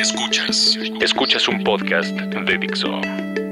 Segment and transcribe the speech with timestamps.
[0.00, 0.78] Escuchas.
[1.02, 3.02] Escuchas un podcast de Dixo.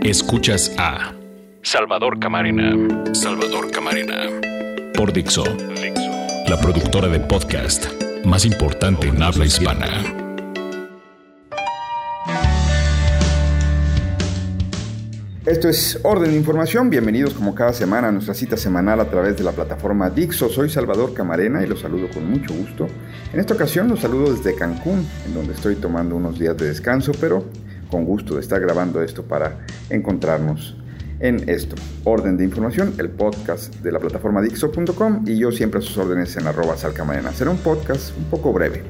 [0.00, 1.12] Escuchas a
[1.60, 2.74] Salvador Camarena.
[3.12, 4.16] Salvador Camarena.
[4.94, 5.44] Por Dixo.
[6.48, 7.88] La productora de podcast
[8.24, 10.27] más importante en habla hispana.
[15.48, 16.90] Esto es Orden de Información.
[16.90, 20.50] Bienvenidos como cada semana a nuestra cita semanal a través de la plataforma Dixo.
[20.50, 22.86] Soy Salvador Camarena y los saludo con mucho gusto.
[23.32, 27.12] En esta ocasión los saludo desde Cancún, en donde estoy tomando unos días de descanso,
[27.18, 27.46] pero
[27.90, 30.76] con gusto de estar grabando esto para encontrarnos
[31.18, 31.76] en esto.
[32.04, 36.36] Orden de Información, el podcast de la plataforma Dixo.com y yo siempre a sus órdenes
[36.36, 37.32] en arroba salcamarena.
[37.32, 38.82] Será un podcast un poco breve.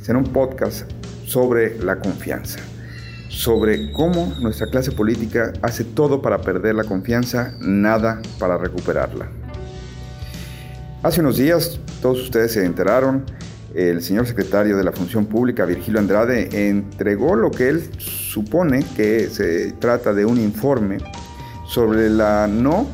[0.00, 0.90] Será un podcast
[1.26, 2.60] sobre la confianza
[3.34, 9.28] sobre cómo nuestra clase política hace todo para perder la confianza, nada para recuperarla.
[11.02, 13.24] Hace unos días, todos ustedes se enteraron,
[13.74, 19.28] el señor secretario de la Función Pública, Virgilio Andrade, entregó lo que él supone que
[19.28, 20.98] se trata de un informe
[21.66, 22.86] sobre la no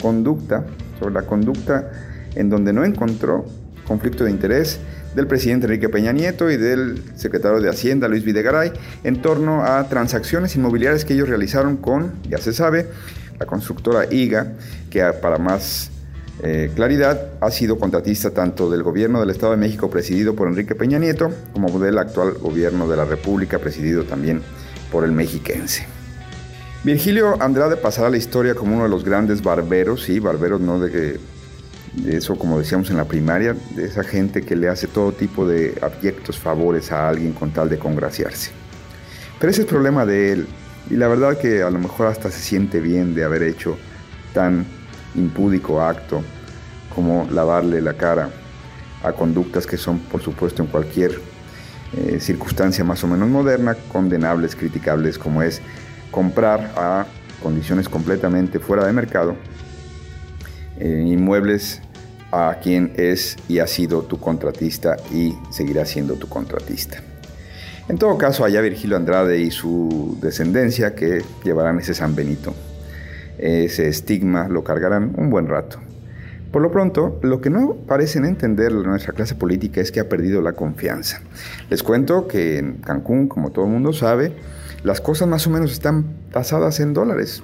[0.00, 0.64] conducta,
[1.00, 1.90] sobre la conducta
[2.36, 3.44] en donde no encontró
[3.90, 4.78] conflicto de interés
[5.16, 8.70] del presidente Enrique Peña Nieto y del secretario de Hacienda Luis Videgaray
[9.02, 12.86] en torno a transacciones inmobiliarias que ellos realizaron con, ya se sabe,
[13.40, 14.52] la constructora IGA,
[14.90, 15.90] que para más
[16.44, 20.76] eh, claridad ha sido contratista tanto del gobierno del Estado de México presidido por Enrique
[20.76, 24.40] Peña Nieto como del actual gobierno de la República presidido también
[24.92, 25.84] por el mexiquense.
[26.84, 30.78] Virgilio Andrade pasará a la historia como uno de los grandes barberos, sí, barberos no
[30.78, 31.39] de que
[32.06, 35.76] eso, como decíamos en la primaria, de esa gente que le hace todo tipo de
[35.82, 38.50] abyectos favores a alguien con tal de congraciarse.
[39.38, 40.46] Pero ese es el problema de él,
[40.88, 43.76] y la verdad que a lo mejor hasta se siente bien de haber hecho
[44.32, 44.64] tan
[45.14, 46.22] impúdico acto
[46.94, 48.30] como lavarle la cara
[49.02, 51.20] a conductas que son, por supuesto, en cualquier
[51.96, 55.60] eh, circunstancia más o menos moderna, condenables, criticables, como es
[56.10, 57.06] comprar a
[57.42, 59.36] condiciones completamente fuera de mercado
[60.80, 61.82] inmuebles
[62.32, 67.02] a quien es y ha sido tu contratista y seguirá siendo tu contratista.
[67.88, 72.54] En todo caso, allá Virgilio Andrade y su descendencia que llevarán ese San Benito.
[73.36, 75.80] Ese estigma lo cargarán un buen rato.
[76.52, 80.42] Por lo pronto, lo que no parecen entender nuestra clase política es que ha perdido
[80.42, 81.20] la confianza.
[81.68, 84.32] Les cuento que en Cancún, como todo el mundo sabe,
[84.82, 87.42] las cosas más o menos están tasadas en dólares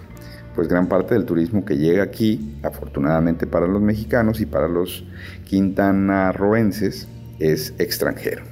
[0.57, 5.05] pues gran parte del turismo que llega aquí, afortunadamente para los mexicanos y para los
[5.45, 7.07] quintanarroenses,
[7.39, 8.43] es extranjero.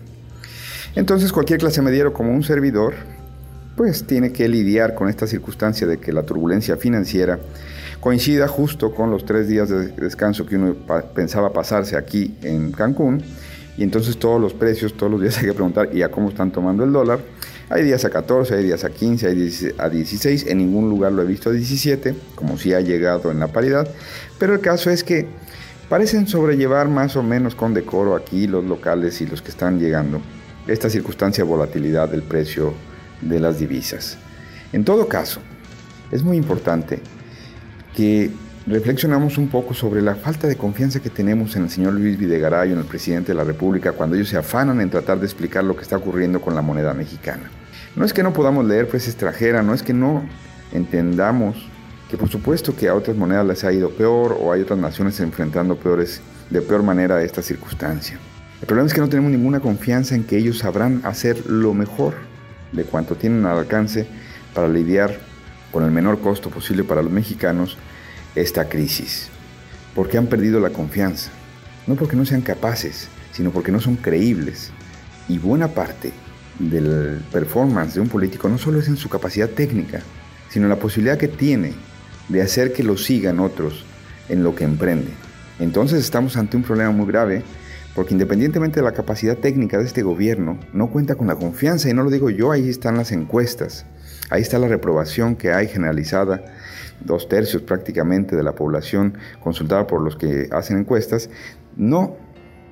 [0.94, 2.94] Entonces cualquier clase mediero como un servidor,
[3.76, 7.40] pues tiene que lidiar con esta circunstancia de que la turbulencia financiera
[8.00, 10.76] coincida justo con los tres días de descanso que uno
[11.14, 13.22] pensaba pasarse aquí en Cancún,
[13.76, 16.52] y entonces todos los precios, todos los días hay que preguntar, ¿y a cómo están
[16.52, 17.20] tomando el dólar?
[17.70, 21.12] Hay días a 14, hay días a 15, hay días a 16, en ningún lugar
[21.12, 23.88] lo he visto a 17, como si ha llegado en la paridad,
[24.38, 25.26] pero el caso es que
[25.88, 30.20] parecen sobrellevar más o menos con decoro aquí los locales y los que están llegando
[30.66, 32.74] esta circunstancia de volatilidad del precio
[33.20, 34.18] de las divisas.
[34.72, 35.40] En todo caso,
[36.10, 37.00] es muy importante
[37.94, 38.30] que
[38.66, 42.72] reflexionamos un poco sobre la falta de confianza que tenemos en el señor Luis Videgaray,
[42.72, 45.76] en el presidente de la República, cuando ellos se afanan en tratar de explicar lo
[45.76, 47.50] que está ocurriendo con la moneda mexicana.
[47.94, 50.24] No es que no podamos leer prensa extranjera, no es que no
[50.72, 51.56] entendamos
[52.10, 55.20] que por supuesto que a otras monedas les ha ido peor o hay otras naciones
[55.20, 56.20] enfrentando peores,
[56.50, 58.18] de peor manera esta circunstancia.
[58.60, 62.14] El problema es que no tenemos ninguna confianza en que ellos sabrán hacer lo mejor
[62.72, 64.06] de cuanto tienen al alcance
[64.54, 65.18] para lidiar
[65.70, 67.76] con el menor costo posible para los mexicanos
[68.34, 69.28] esta crisis,
[69.94, 71.30] porque han perdido la confianza,
[71.86, 74.70] no porque no sean capaces, sino porque no son creíbles.
[75.28, 76.12] Y buena parte
[76.58, 80.02] del performance de un político no solo es en su capacidad técnica,
[80.50, 81.72] sino en la posibilidad que tiene
[82.28, 83.84] de hacer que lo sigan otros
[84.28, 85.10] en lo que emprende.
[85.58, 87.42] Entonces estamos ante un problema muy grave
[87.94, 91.94] porque independientemente de la capacidad técnica de este gobierno, no cuenta con la confianza, y
[91.94, 93.86] no lo digo yo, ahí están las encuestas,
[94.30, 96.44] ahí está la reprobación que hay generalizada
[97.04, 101.30] dos tercios prácticamente de la población consultada por los que hacen encuestas,
[101.76, 102.16] no,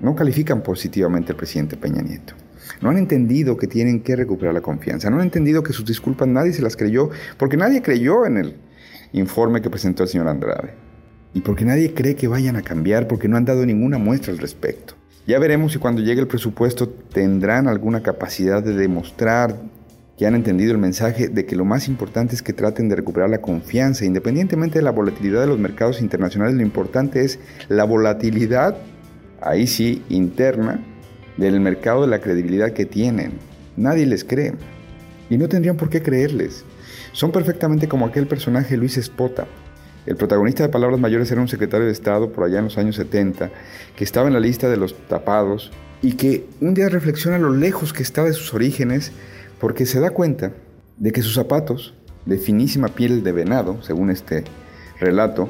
[0.01, 2.35] no califican positivamente al presidente Peña Nieto.
[2.81, 6.29] No han entendido que tienen que recuperar la confianza, no han entendido que sus disculpas
[6.29, 8.57] nadie se las creyó, porque nadie creyó en el
[9.13, 10.75] informe que presentó el señor Andrade.
[11.35, 14.39] Y porque nadie cree que vayan a cambiar, porque no han dado ninguna muestra al
[14.39, 14.95] respecto.
[15.25, 19.57] Ya veremos si cuando llegue el presupuesto tendrán alguna capacidad de demostrar
[20.19, 23.31] que han entendido el mensaje de que lo más importante es que traten de recuperar
[23.31, 27.39] la confianza, independientemente de la volatilidad de los mercados internacionales, lo importante es
[27.69, 28.77] la volatilidad,
[29.41, 30.85] ahí sí, interna,
[31.37, 33.33] del mercado de la credibilidad que tienen.
[33.77, 34.55] Nadie les cree.
[35.31, 36.65] Y no tendrían por qué creerles.
[37.13, 39.47] Son perfectamente como aquel personaje Luis Espota.
[40.05, 42.97] El protagonista de Palabras Mayores era un secretario de Estado por allá en los años
[42.97, 43.51] 70,
[43.95, 45.71] que estaba en la lista de los tapados
[46.03, 49.13] y que un día reflexiona lo lejos que está de sus orígenes
[49.61, 50.55] porque se da cuenta
[50.97, 51.95] de que sus zapatos,
[52.27, 54.43] de finísima piel de venado, según este
[54.99, 55.49] relato,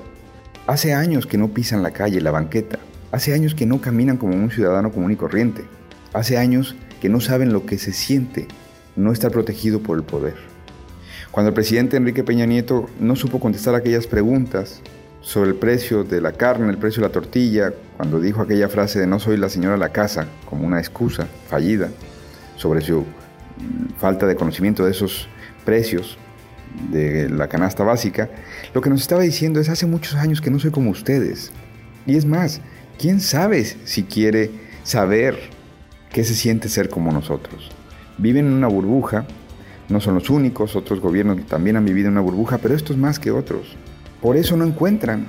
[0.67, 2.79] hace años que no pisan la calle, la banqueta,
[3.11, 5.65] hace años que no caminan como un ciudadano común y corriente,
[6.13, 8.49] hace años que no saben lo que se siente
[8.97, 10.52] no estar protegido por el poder.
[11.33, 14.83] Cuando el presidente Enrique Peña Nieto no supo contestar aquellas preguntas
[15.23, 19.01] sobre el precio de la carne, el precio de la tortilla, cuando dijo aquella frase
[19.01, 21.89] de no soy la señora de la casa como una excusa fallida
[22.57, 25.27] sobre su mm, falta de conocimiento de esos
[25.65, 26.19] precios
[26.91, 28.29] de la canasta básica,
[28.75, 31.51] lo que nos estaba diciendo es hace muchos años que no soy como ustedes.
[32.05, 32.61] Y es más,
[32.99, 34.51] ¿quién sabe si quiere
[34.83, 35.39] saber
[36.13, 37.71] qué se siente ser como nosotros?
[38.19, 39.25] Viven en una burbuja
[39.93, 43.31] no son los únicos, otros gobiernos también han vivido una burbuja, pero estos más que
[43.31, 43.77] otros.
[44.21, 45.27] Por eso no encuentran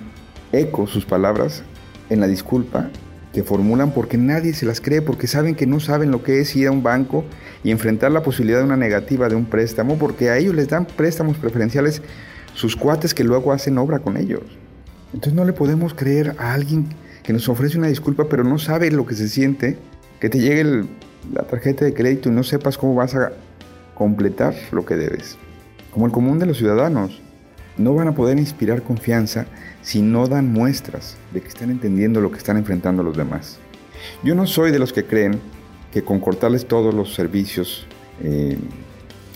[0.52, 1.64] eco sus palabras
[2.10, 2.90] en la disculpa
[3.34, 6.56] que formulan porque nadie se las cree, porque saben que no saben lo que es
[6.56, 7.26] ir a un banco
[7.64, 10.86] y enfrentar la posibilidad de una negativa de un préstamo, porque a ellos les dan
[10.86, 12.02] préstamos preferenciales
[12.54, 14.44] sus cuates que luego hacen obra con ellos.
[15.14, 16.88] Entonces no le podemos creer a alguien
[17.24, 19.78] que nos ofrece una disculpa pero no sabe lo que se siente,
[20.20, 20.86] que te llegue
[21.34, 23.32] la tarjeta de crédito y no sepas cómo vas a
[23.96, 25.38] completar lo que debes.
[25.92, 27.22] Como el común de los ciudadanos,
[27.78, 29.46] no van a poder inspirar confianza
[29.82, 33.60] si no dan muestras de que están entendiendo lo que están enfrentando los demás.
[34.24, 35.40] Yo no soy de los que creen
[35.92, 37.88] que con cortarles todos los servicios,
[38.22, 38.58] eh,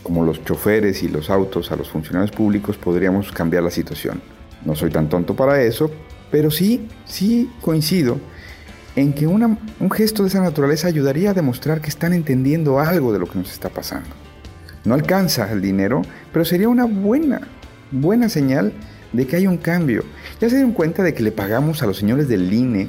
[0.04, 4.21] como los choferes y los autos a los funcionarios públicos, podríamos cambiar la situación.
[4.65, 5.92] No soy tan tonto para eso,
[6.31, 8.18] pero sí, sí coincido
[8.95, 13.19] en que un gesto de esa naturaleza ayudaría a demostrar que están entendiendo algo de
[13.19, 14.09] lo que nos está pasando.
[14.87, 16.01] No alcanza el dinero,
[16.31, 17.41] pero sería una buena,
[17.91, 18.71] buena señal
[19.11, 20.05] de que hay un cambio.
[20.39, 22.87] Ya se dieron cuenta de que le pagamos a los señores del INE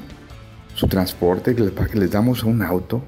[0.77, 3.03] su transporte, que les, damos un auto.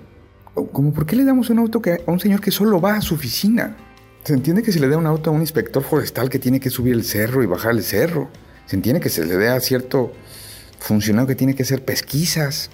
[0.72, 3.14] ¿Cómo por qué le damos un auto a un señor que solo va a su
[3.14, 3.76] oficina?
[4.24, 6.68] Se entiende que se le da un auto a un inspector forestal que tiene que
[6.68, 8.28] subir el cerro y bajar el cerro.
[8.66, 10.12] Se entiende que se le dé a cierto
[10.80, 12.70] funcionario que tiene que hacer pesquisas.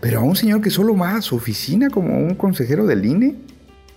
[0.00, 3.36] Pero a un señor que solo va a su oficina como un consejero del INE,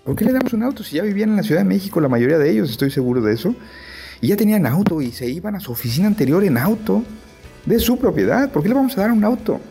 [0.03, 2.09] ¿Por qué le damos un auto si ya vivían en la Ciudad de México, la
[2.09, 3.55] mayoría de ellos, estoy seguro de eso?
[4.19, 7.03] Y ya tenían auto y se iban a su oficina anterior en auto,
[7.65, 8.51] de su propiedad.
[8.51, 9.61] ¿Por qué le vamos a dar un auto?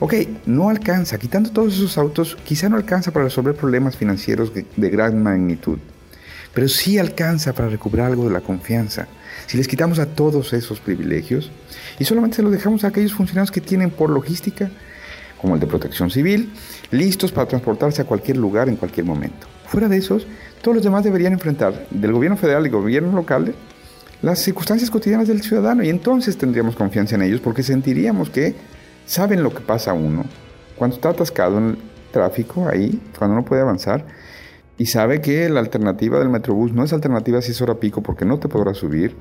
[0.00, 0.14] Ok,
[0.46, 5.22] no alcanza, quitando todos esos autos, quizá no alcanza para resolver problemas financieros de gran
[5.22, 5.78] magnitud,
[6.54, 9.06] pero sí alcanza para recuperar algo de la confianza.
[9.46, 11.52] Si les quitamos a todos esos privilegios
[11.98, 14.70] y solamente se los dejamos a aquellos funcionarios que tienen por logística
[15.42, 16.52] como el de protección civil,
[16.92, 19.48] listos para transportarse a cualquier lugar en cualquier momento.
[19.66, 20.26] Fuera de esos,
[20.62, 23.54] todos los demás deberían enfrentar, del gobierno federal y gobierno local,
[24.22, 28.54] las circunstancias cotidianas del ciudadano y entonces tendríamos confianza en ellos porque sentiríamos que
[29.04, 30.24] saben lo que pasa a uno
[30.76, 31.78] cuando está atascado en el
[32.12, 34.06] tráfico ahí, cuando no puede avanzar
[34.78, 38.24] y sabe que la alternativa del Metrobús no es alternativa si es hora pico porque
[38.24, 39.16] no te podrá subir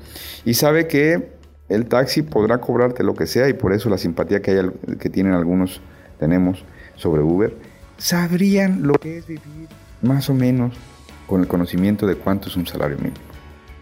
[0.46, 1.32] y sabe que
[1.68, 5.10] el taxi podrá cobrarte lo que sea y por eso la simpatía que, hay, que
[5.10, 5.82] tienen algunos
[6.22, 6.64] tenemos
[6.98, 7.58] sobre Uber,
[7.98, 9.68] sabrían lo que es vivir
[10.04, 10.76] más o menos
[11.26, 13.26] con el conocimiento de cuánto es un salario mínimo.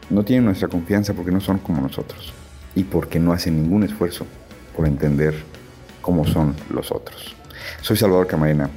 [0.10, 2.34] No tienen nuestra confianza porque no son como nosotros
[2.76, 4.26] y porque no hacen ningún esfuerzo
[4.74, 5.34] por entender
[6.02, 7.36] cómo son los otros.
[7.82, 8.70] Soy Salvador Camarena.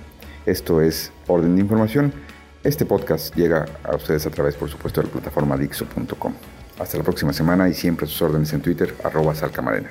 [0.45, 2.13] Esto es Orden de Información.
[2.65, 6.33] Este podcast llega a ustedes a través, por supuesto, de la plataforma Dixo.com.
[6.81, 8.93] Hasta la próxima semana y siempre sus órdenes en Twitter,
[9.35, 9.91] salcamarena.